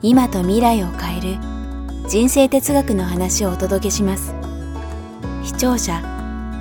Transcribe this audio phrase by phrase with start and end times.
[0.00, 1.38] 今と未来を変える
[2.08, 4.32] 人生哲学の話をお届けします。
[5.44, 6.00] 視聴者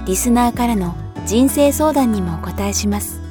[0.08, 0.96] リスナーからの
[1.26, 3.22] 人生相談にもお答えします。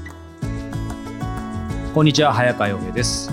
[1.93, 3.31] こんにちは早川洋平です。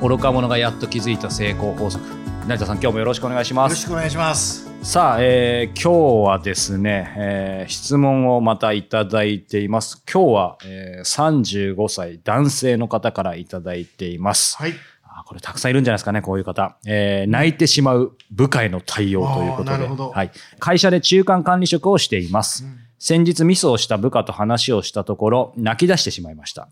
[0.00, 2.02] 愚か者がやっと気づいた成功法則。
[2.46, 4.70] 成田さん今日もよろしくお願いしまよろしすくお願いします。
[4.82, 10.02] さあ、えー今日はですね、えー質問をまたいただいています。
[10.10, 14.56] 今日は、えー35歳男性の方からいただいています。
[14.56, 14.72] はい。
[15.20, 16.76] あこれたくさんいるんじゃないですかね、こういう方。
[16.86, 19.70] えー泣いてしまう部下への対応ということで。
[19.70, 20.30] あーなるほどはい。
[20.58, 22.64] 会社で中間管理職をしています。
[23.00, 26.68] 先日ミスをした部下と話をしたところ、泣き出してしまいました。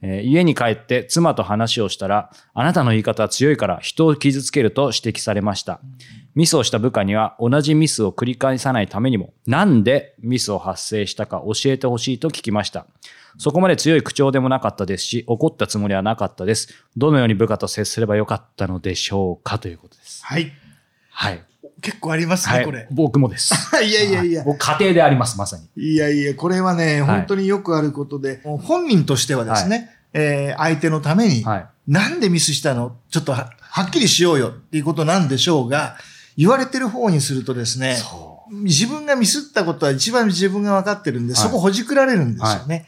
[0.00, 5.80] えー家に帰って妻と話をしたら、あなたの言い方は強いから人を傷つけると指摘されました。
[6.34, 12.86] ミスをした部下には同じミスを繰り返さないためにも、なんでミスを発生したか教えてほしいと聞きました。
[13.36, 16.68] そこまで強い口調でもなかったですし、怒ったつもりはなかったです。
[16.96, 20.24] どのように部下と接すればよかったのでしょうかということです。
[20.24, 20.52] はい。
[21.10, 21.44] はい。
[21.82, 22.86] 結構ありますね、はいこれ。
[22.90, 23.54] 僕もです。
[23.84, 24.44] いやいやいや。
[24.44, 25.92] 僕家庭であります、まさに。
[25.92, 31.66] いやいや、これはね、はい本当によくあることで、もう本人としてはですね、えー相手のために、はい。
[31.86, 32.96] なんでミスしたの？
[33.10, 35.96] ちょっとははっきりしようよっていうことなんでしょうが、
[36.36, 42.86] 言われてる方にするとですね、そ自分がミスったことは一番自分が分かってるんで、はいそこほじくられるんですよね。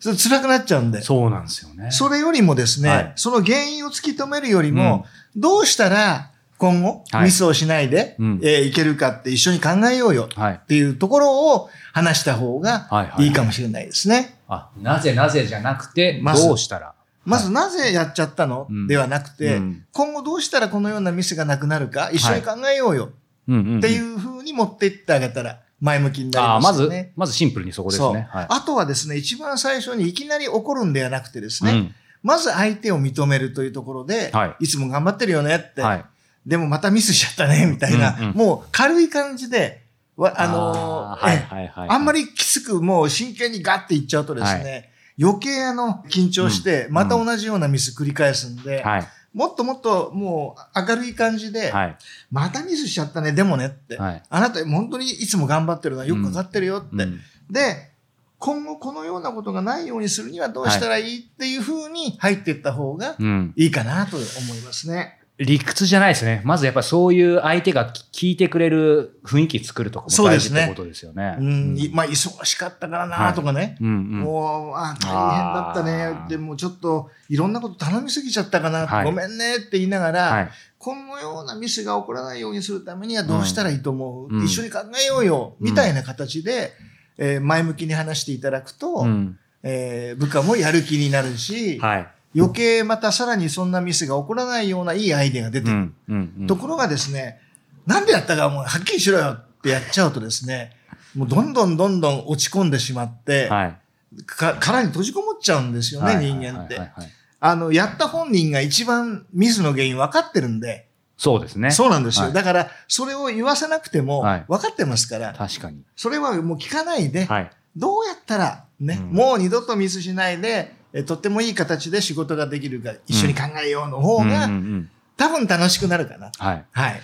[0.00, 1.00] それ辛くなっちゃうんで。
[1.00, 1.02] う。
[1.02, 1.90] そうなんですよね。
[1.90, 5.04] それよりもですね、はいその原因を突き止めるよりも、
[5.36, 10.66] どうしたら今後はいミスをしないで、うんえーいけるかって一緒に考えようよはいっ。
[10.66, 14.38] ていうところを話した方がはいはいいいかもしれないですね。
[14.48, 16.94] あ、なぜなぜじゃなくて、まずどうしたら。
[17.24, 23.10] まずなぜやっちゃったの、うんではなくて、うん今後どうしたらこのようなミスがなくなるか一緒に考えようよっ
[23.46, 28.26] ていうふうに持っていってあげたら前向きになりまずますよね。、まずシンプルにそこですね。
[28.30, 28.46] はい。
[28.48, 36.04] あとはですね、一番最初にいきなり怒るんではなくてですね、うんまず相手を認めるというところで、はいい、つも頑張ってるよねって、はい。
[36.48, 39.82] でもまたミスしちゃったね、みたいな、うんうんもう軽い感じで、
[40.16, 41.88] わあのあーはいええはいはい。
[41.90, 49.08] あんまりきつくもう真剣にガッていっちゃうとですね、余計あの、緊張して、うんまた同じようなミス繰り返すんで、はい。
[49.34, 51.96] もっともっともう明るい感じで、はい。
[52.30, 54.22] またミスしちゃったね、でもねって、はい。
[54.30, 57.20] あなた本当にいつも頑張ってるのはよくわかってるよって、うん
[57.50, 57.90] で、
[58.38, 63.52] 今後このようなことがないようにするにはどうしたらいいっていう風に入っていった方がうん。
[63.56, 65.18] いいかなと思いますね。
[65.38, 66.42] 理屈じゃないですね。
[66.44, 71.36] まずやっぱりそういう相手が聞いてくれる雰囲気作るとかも大事ってことですよね。
[71.38, 73.76] うん、いまあ忙しかったからなとかね。
[73.80, 74.20] うんうん。
[74.20, 75.92] もう、あ大変だったあね。
[76.26, 80.50] ーでもちょっといろんなこと頼みすぎちゃったかな、はいごめんねって言いながら、はい。
[80.76, 86.72] このようなミスが起こらないようにするためにはどうしたらいいと思う、うん一緒に考えようよ、うんみたいな形で、
[87.16, 89.38] えー前向きに話していただくと、うん。
[89.62, 92.08] えー部下もやる気になるし、はい。
[92.36, 96.46] 余計またさらにそんなミスが起こらないようないいアイデアが出てくる。
[96.46, 97.40] ところがですね、
[97.86, 100.76] なんでやったかもうはっきりしろよってやっちゃうとですね、
[101.14, 103.78] もうどんどんどんどん落ち込んでしまって、はい。
[104.24, 106.86] か殻に閉じこもっちゃうんですよね、はい人間ってはい。
[106.86, 111.70] はいはいあの、やった本人が一番ミスの原因分かってるんで、そうですね。
[111.70, 112.26] そうなんですよ。
[112.26, 115.82] はいだから、それを言わせなくてもはい分かってますから、確かに。
[115.96, 117.50] それはもう聞かないで、はい。
[117.76, 126.30] どうやったらね、うんもう二度とミスしないで、えとってもいい形で仕事ができるか一緒に考えようの方うんうんが、うん多分楽しくなるかな。
[126.38, 126.64] はい。
[126.70, 127.00] はい。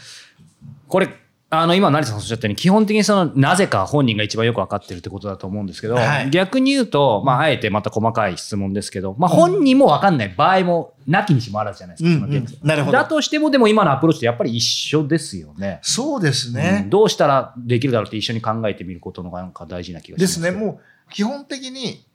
[0.87, 1.09] これ、
[1.51, 12.27] あの、今、成田さんおっしゃったように、基本的にその、なぜか本人が一番よくわかってるってことだと思うんですけど、はい逆に言うと、まあ、あえてまた細かい質問ですけど、まあ、本人もわかんない場合も、なきにしもあらずじゃないですか。
[12.27, 15.81] うんうんなるほどだとしても、でも今のアプローチってやっぱり一緒ですよね。
[15.83, 16.87] そうですうんね。
[16.89, 20.23] どうしたらできるだろうって一緒に考えてみることのがなんか大事な気がしま。
[20.23, 20.53] ですすね。
[20.53, 22.07] もう、基本的に、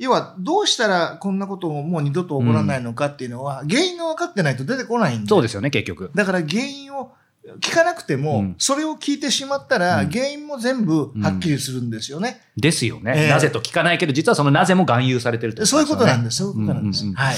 [0.00, 5.28] 要は、どうしたらこんなことをもう二度と起こらないのかっていうのは、原因が分かってないと出てこないんで。
[5.28, 6.10] そうですよね、結局。
[6.14, 7.12] だから原因を
[7.60, 12.40] 聞かなくても、うんそれを聞いてしまったら、うん原因も全部はっきりするんですよね。
[12.56, 13.12] ですよね。
[13.14, 16.38] ええなぜと聞かないけど、実はそのなぜも含有されてるってそういうことなんでです。
[16.38, 17.04] そういうことなんです。
[17.12, 17.36] はい。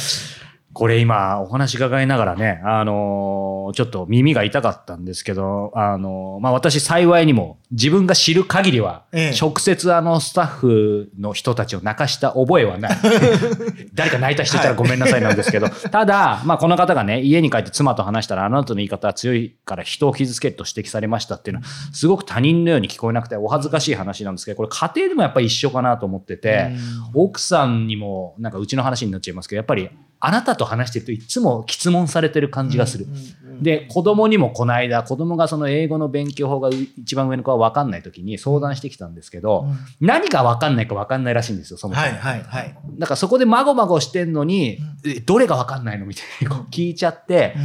[0.73, 9.39] これ今お話伺いながらね、あのーちょっと耳が痛かったんですけど、あのーまあ、私幸いにも自分が知る限りは、ええ。
[9.41, 12.99] 直接あのスタッフの人たちを泣かした覚えはない。
[13.95, 26.73] 誰か泣いた人いたらごめんなさいなんですけど、ただ、まあ、この方がね、家に帰って妻と話したら、あなたの言い方は強いから人を傷つけると指摘されましたっていうのは、すごく他人のように聞こえなくてお恥ずかしい話なんですけど、これ家庭でもやっぱり一緒かなと思ってて、
[27.15, 29.89] 奥さんにも、なんかうちの話になっちゃいますけど、やっぱり
[30.25, 33.09] あなたと話してるといつも質問されてる感じがする。
[33.61, 39.67] で、子供にもこの間、子供がその英語の勉強法が一番上の子は分かんない時に相談してきたんですけど、
[40.01, 42.07] 何が分かんないか分かんないらしいんですよ、そもそも。
[42.07, 42.77] はいはいはい。
[42.99, 47.57] だからそこでまごまごしてんのに、えどれが分かんないのみたいにこう聞いちゃって、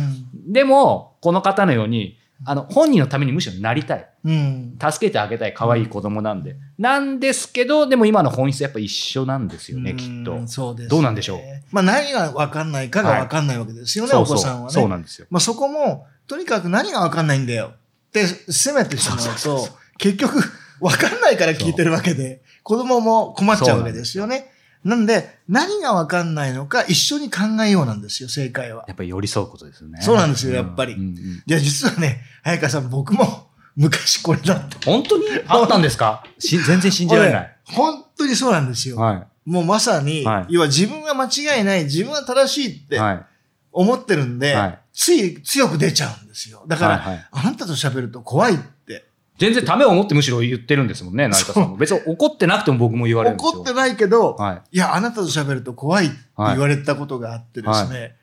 [0.48, 4.09] でも、この方のように、あの、本人のためにむしろなりたい。
[4.23, 4.77] うん。
[4.79, 6.55] 助けてあげたい可愛い子供なんで。
[6.77, 10.47] なんですけど、でも今の本質やっぱ一緒なんですよね、きっとうん。
[10.47, 10.89] そうですね。
[10.89, 11.39] どうなんでしょう？
[11.71, 14.73] まあ何が分かんないかが分かんないわけですよね、そうそうお子さんはね。
[14.73, 15.27] そうなんですよ。
[15.29, 19.67] まあそこも、とにかく何が分かんないんだよって責めてしまうと、
[19.97, 20.39] 結局
[20.79, 24.51] 分かんないから聞いてるわけで、子供も困っちゃうわけですよね。
[24.87, 28.85] なんで、何が分かんないのか一緒に考えようなんですよ、正解は。
[28.87, 30.01] やっぱり寄り添うことですよね。
[30.01, 34.79] そうなんですよやっぱりうんうんいや、実はね、早川さん、僕も 昔これだった。
[34.89, 35.25] 本当に？
[35.47, 36.23] あったんですか？
[36.39, 37.57] し全然信じられない。
[37.65, 38.97] 本当にそうなんですよ。
[38.97, 42.79] はもうまさに、はい要は自分は間違いない、自分は正しいっい。
[42.87, 43.25] てはい。
[43.71, 46.63] 思ってるんで、はいつい強く出ちゃうんですよ。
[46.67, 49.06] だから、はいはいあなたと喋ると怖いって。
[49.37, 51.77] 全然ためを思ってむしろ言ってるんですもんね、 成田さんも。
[51.77, 53.51] 別に怒ってなくても僕も言われるんですよ。
[53.51, 54.61] 怒ってないけど、はい。
[54.71, 58.15] いや、あなたと喋ると怖いって言われたことがあってですね、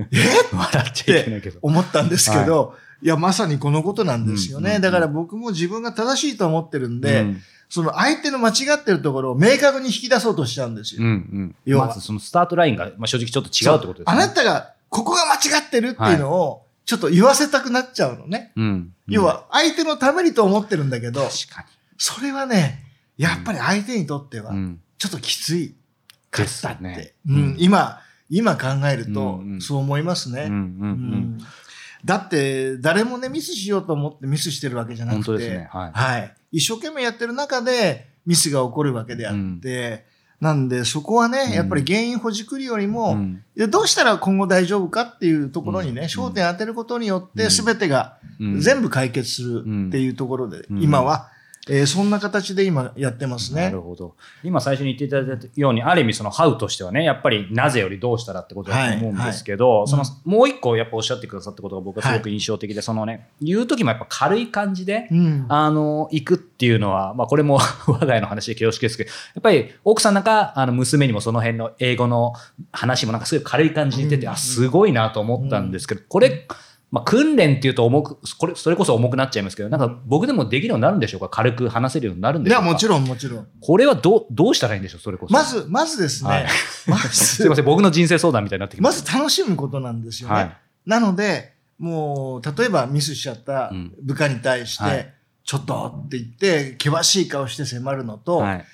[0.10, 0.28] え？
[0.52, 1.58] 笑っちゃいけないけど。
[1.62, 4.62] 思ったんですけど、い、や、まさにこのことなんですよね。
[4.62, 7.42] うんうんうんだから僕も自分が正しいと思ってるんで、うん
[7.72, 11.02] その相手の間違ってるところを明確に引き出そうとしちゃうんですよ。
[11.02, 11.56] うんうん。
[11.64, 14.22] 要はまずそのスタートラインが、まあ、正直ちょっと違うってことですね。
[14.22, 18.52] あなたがここが間違ってるっていうのを、ちょっと言わせたくなっちゃうのね。
[18.56, 18.94] うん。
[19.06, 22.84] 要は、相手のためにと思ってるんだけど、確かそれはね、
[23.16, 24.52] やっぱり相手にとっては。
[24.98, 25.74] ちょっときつい
[26.30, 26.82] かったって。
[26.82, 30.46] ねうんうん今、今考えるとうんう、んそう思いますね。
[30.48, 30.54] うんうんう。
[30.54, 31.38] うんん
[32.04, 36.34] だって、誰もね、ミスしようと思ってミスしてるわけじゃなくて、ねはいはい。
[36.50, 40.04] 一生懸命やってる中で、ミスが起こるわけであって、
[40.42, 41.52] なんで、そこはね、うん。
[41.52, 43.70] やっぱり原因ほじくりよりも、うん。
[43.70, 46.06] どうしたら今後大丈夫かっていうところにね、うん。
[46.08, 47.50] 焦点当てることによって、うん。
[47.52, 48.60] すべてがうん。
[48.60, 50.82] 全部解決するっていうところで、うん。
[50.82, 51.28] 今は、
[51.68, 53.80] えーそんな形で今やってますねなる。
[53.80, 54.16] ほど。
[54.42, 65.46] 今最初に言っていただいたように、ある意味そのハウとしてはね、やっぱりなぜよりどうしたらってことだと思うんですけど、その、もう一個やっぱおっしゃってくださったことが僕はすごく印象的で、そのね、言う時もやっぱ軽い感じで、うん。
[65.48, 72.32] あの、行くっていうのは、まあこれも 我が家の話で恐縮ですけど、やっぱり奥さんなんか、あの、娘にもその辺の英語の
[72.72, 76.48] 話もなんかすごい軽い感じに出て、うんあ、すごいなと思ったんですけど、これ、
[76.92, 81.28] まあ訓練っていうと重く、これ、それこそ重くなっちゃいますけど、なんか僕でもできるようになるんでしょうか？
[81.30, 82.72] 軽く話せるようになるんでいや、しょうか？
[82.72, 83.48] もちろん、もちろん。
[83.60, 85.00] これはどう、どうしたらいいんでしょう？
[85.00, 85.32] それこそ。
[85.32, 86.46] ま、ず、まずですね、はい
[86.86, 88.90] まず すいま、せん、僕の人生相談みたいになってきま。
[88.90, 90.34] ますず楽しむことなんですよね。
[90.34, 98.64] はいなので、もう、例えばミスしちゃったうん部下に対して、はいちょっとって言って、険しい顔して迫るのと、はい。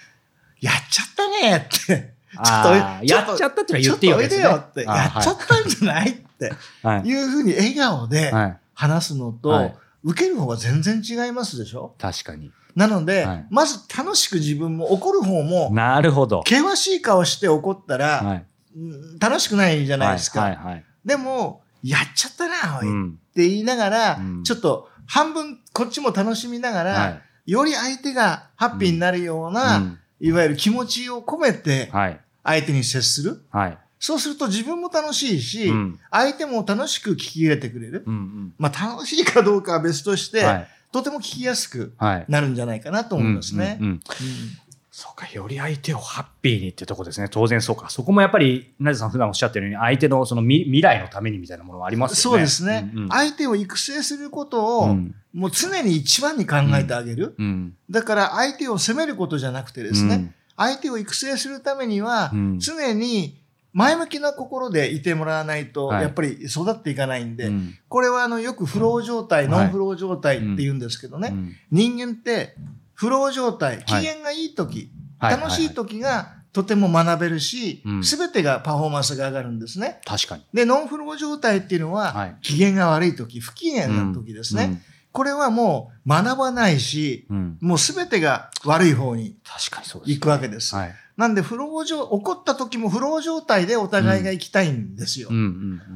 [0.61, 4.43] やっちゃったねって、っとあーちょっとやっちゃったって言っていいわけですね。
[4.45, 6.53] ちょっとおいでよって、やっちゃったんじゃないって
[6.83, 7.09] はい。
[7.09, 8.57] いうふうに笑顔ではい。
[8.75, 9.75] 話すのと、はい
[10.05, 11.97] 受ける方は全然違いますでしょ？
[11.99, 12.53] 確かに。
[12.77, 16.45] なので、はいまず楽しく自分も怒る方も、なるほど。
[16.49, 18.47] 険しい顔して怒ったら、はい。
[18.77, 20.43] うん楽しくないじゃないですか。
[20.43, 20.85] はい、はい、はい。
[21.05, 23.19] でも、やっちゃったな、おい、っうん。
[23.35, 27.23] て言いながら、うんちょっと半分こっちも楽しみながら、はい。
[27.51, 32.21] より相手がハッピーになるような、うんいわゆる気持ちを込めてはい。
[32.49, 33.43] 相手に接する。
[33.51, 33.79] はい。
[34.01, 38.05] そうすると自分も楽しいし、うん相手も楽しく聞き入れてくれる。
[38.07, 38.55] うんうん。
[38.59, 40.69] まあ楽しいかどうかは別として、はい。
[40.91, 42.25] とても聞きやすくはい。
[42.29, 43.79] なるんじゃないかなと思いますね。
[44.91, 47.29] そうか、より相手をハッピーにってとこですね。
[47.31, 47.89] 当然そうか。
[47.89, 52.37] そこもやっぱり、なぜさん普段おっしゃってるように、相手のその未未来のためにみたいなものはありますよね。
[52.37, 57.37] そうですね、うんうん相手を育成することを、うんもう常に一番に考えてあげる。
[57.39, 57.77] うん。
[57.89, 62.59] だから相手を責めることじゃなくてですね、相手を育成するためには、うん。
[62.59, 63.41] 常に
[63.73, 66.03] 前向きな心でいてもらわないと、はい。
[66.03, 67.79] やっぱり育っていかないんで、うん。
[67.89, 69.51] これはあのよくフロー状態、はい。
[69.51, 71.53] ノンフロー状態って言うんですけどね、うん。
[71.71, 72.57] 人間って
[72.95, 73.85] フロー状態、はい。
[73.85, 75.41] 機嫌がいい時、はい。
[75.41, 78.05] 楽しい時がとても学べるしう、ん。
[78.05, 80.01] すべ、てがパフォーマンスが上がるんですね。
[80.05, 80.45] 確かに。
[80.53, 82.37] で、ノンフロー状態っていうのは、はい。
[82.43, 84.83] 機嫌が悪い時、不機嫌な時ですね。
[85.13, 87.37] これはもう学ばないし、うん。
[87.37, 87.69] うん。
[87.69, 89.37] もうすべてが悪い方に。
[90.05, 90.75] 行くわけです。
[90.75, 90.95] はい。
[91.17, 95.31] なんで、フロー状、怒った時もフロー状態でお互いが行きたいんですよ。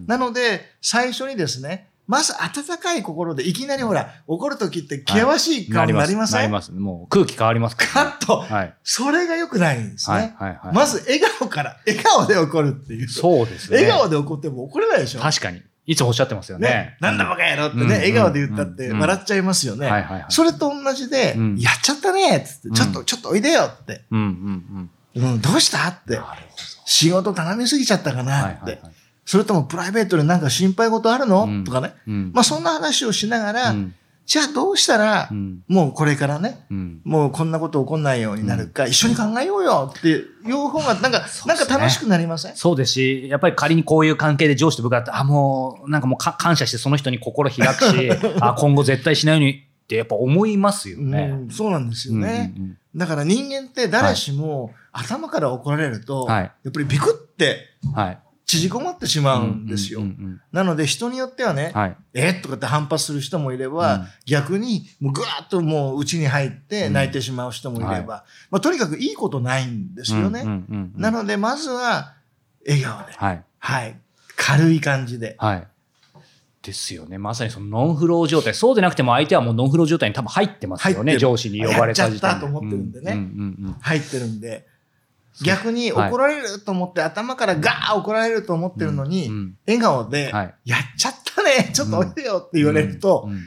[0.07, 6.73] なので、最初にですね、まず温かい心で、いきなりほら、怒る時って険しい顔になりません、なります。
[6.73, 8.75] もう空気変わりますからねカットはい。
[8.83, 10.17] それが良くないんですね。
[10.17, 10.75] はいはいはい。
[10.75, 13.09] まず笑顔から、笑顔で怒るっていう。
[13.09, 13.77] そうですね。
[13.79, 15.21] 笑顔で怒っても怒れないでしょ？
[15.21, 15.63] 確かに。
[15.87, 16.69] いつもおっしゃってますよね。
[16.69, 16.97] ね。
[17.01, 17.91] なんだバカ野郎ってね、うん。
[17.91, 19.01] 笑顔で言ったってうん。
[19.01, 19.91] 笑っちゃいますよね。
[20.29, 21.59] それと同じで、うん。
[21.59, 24.03] やっちゃったねっつって、ちょっと、うんちょっとおいでよって。
[24.11, 26.21] うんどうしたって。
[26.87, 28.23] 仕事頼みすぎちゃったか。
[28.23, 28.81] なって。
[29.25, 31.65] それともプライベートでなんか心配事あるの、うん。
[31.65, 31.95] とかね。
[32.07, 32.33] うん。
[32.33, 35.63] まあそんな話をしながら、うんじゃあどうしたら、うん。
[35.69, 37.01] もうこれからね、うん。
[37.05, 40.17] もうこんなこと起こんないようになるか、一緒に考えようよってい
[40.51, 42.57] う方が、なんか、 なんか楽しくなりません？
[42.57, 48.11] そうですし、やっぱり仮にこういう関係で上司と部下って、あ、もう、なんかもうか感謝してその人に心開くし、
[48.41, 49.53] あ、今後絶対しないように
[49.85, 51.31] ってやっぱ思いますよね。
[51.43, 52.55] うん、そうなんですよね。
[52.95, 56.43] だから人間って誰しも頭から怒られると、はい。
[56.43, 58.19] やっぱりビクってうんはい。
[58.59, 60.03] 縮こまってしまうんですよ。
[60.53, 61.97] なので人によってはね、うんはい。
[62.15, 62.43] えー？
[62.43, 70.45] とかって反発する人もいれば、うん逆にもうぐわーっともう家に入って泣いてしまう人もいれば、うんまあとにかくいいことないんですよね。
[70.97, 72.15] なのでまずは
[72.67, 73.45] 笑顔で、はい。
[73.59, 73.97] はい。
[74.37, 75.37] 軽い感じで。
[75.39, 75.67] はい。
[76.63, 77.19] ですよね。
[77.19, 78.55] まさにそのノンフロー状態。
[78.55, 81.19] そうでなくても相手はもうノンフロー状態に多分入ってますよね。
[81.19, 82.27] 上司に呼ばれた時点で。
[82.27, 83.19] やっちゃったと思ってるんでね
[83.81, 84.67] 入ってるんで、
[85.45, 89.59] 逆に怒られると思って、頭からガー怒られると思ってるのに、うんうん。
[89.67, 90.55] 笑顔で、はい。
[90.65, 93.33] やっちゃったねちょっとおいでよって言われると、うん。
[93.33, 93.43] うん。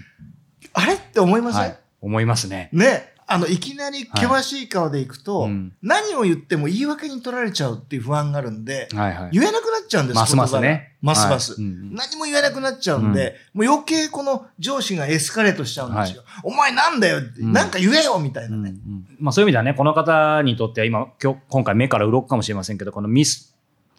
[0.73, 0.95] あれ？
[0.95, 1.79] って思いません、はい。
[2.01, 2.69] 思いますね。
[2.73, 5.73] ね、あの、いきなり険しい顔でいくと、うん。
[5.81, 9.31] 何を言っても言い訳に取られちゃうっていう不安があるんで、はいはい。
[9.31, 10.95] 言えなくなっちゃうんですますますね。
[11.01, 11.95] ますます、はいうんうん。
[11.95, 16.23] 何も言えなくなっちゃうんで、もう余計この上司がエスカレートしちゃうんですよ。
[16.43, 17.51] お前なんだよ、ん。
[17.51, 18.57] なんか言えよみたいなね。
[18.57, 19.05] うんうん。
[19.19, 23.54] まあ、そういう意味ではね、この方にとっては今、今日今回目から鱗かもしれませんけど、このミス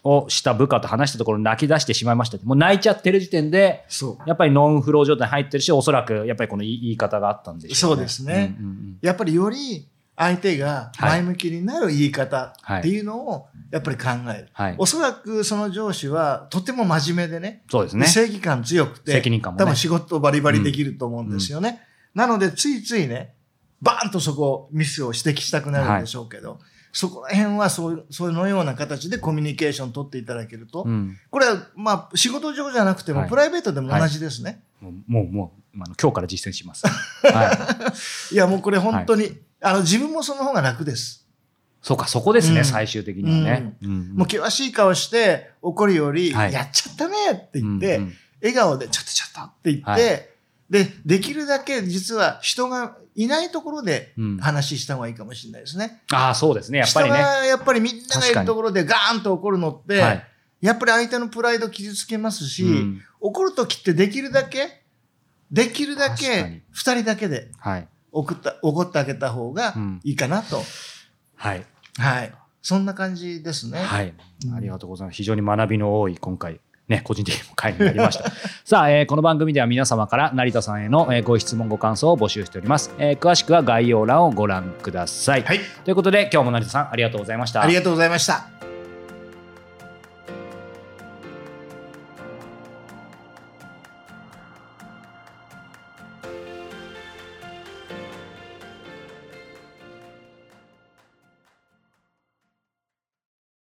[0.07, 4.29] をした部下と話したところ泣き出してしまいましたってもう泣いちゃってる時点で、そう。
[4.29, 7.97] やっぱりノンフロー状態に入ってるし、おそらくやっぱりこの言い方があったんでしょうね。
[7.97, 14.49] そうですねうんうんやっぱりより相手が前向きになる言い方っていうのをやっぱり考える。
[14.53, 14.75] はい。
[14.79, 18.07] おそらくその上司はとても真面目でね、そうですね。
[18.07, 21.83] 正義感強くて、責任感もね多分仕事バリバリできると思うんですよね。
[22.15, 23.35] なので、ついついね、
[23.83, 26.61] バーンとそこ、ミスを指摘したくなるんでしょうけど、
[26.97, 31.19] そこら辺はそう、そのような形でコミュニケーション取っていただけると、うん。
[31.31, 34.62] これは、まあ、仕事上じゃなくても、はいプライベートでも同じですね。
[34.81, 36.87] もう、もう、もうあの今日から実践します。
[37.23, 37.93] は
[38.31, 38.35] い。
[38.35, 41.26] い、や、もうこれ本当に、あの、自分もその方が楽です。
[41.83, 43.76] そうか、そこですね、うん最終的にはね。
[43.83, 50.29] うんもう険しい顔して怒るより、はいやっちゃったねって言って、うんうん笑顔で、ちょっとちょっとって言って、はい
[50.70, 56.02] で、できるだけ実は人がいないところでうん話した方がいいかもしれないですね。
[56.12, 57.16] ああ、そうですね、やっぱりね。
[57.16, 60.26] 人がやっぱりみんながいるところでガーンと怒るのって、はい
[60.61, 64.82] やっぱり相手のプライド傷つけますし、うん怒るときってできるだけ、
[65.50, 67.88] できるだけに二人だけではい。
[68.12, 70.62] 怒った、怒ってあげた方がうんいいかなと。
[71.35, 71.66] はい。
[71.99, 72.32] はい。
[72.62, 73.78] そんな感じですね。
[73.78, 74.14] はい
[74.46, 74.54] うん。
[74.54, 75.16] ありがとうございます。
[75.16, 76.61] 非常に学びの多い今回。
[76.88, 78.31] ね、個人的にも回になりました。
[78.64, 85.43] さあ、えーこの番組では皆様から成田さんへの、えーご質問、ご感想を募集しております、えー詳しくは概要欄をご覧ください。
[85.43, 85.61] はい。
[85.85, 87.62] ということで、今日も成田さんありがとうございました。
[87.62, 88.56] ありがとうございました。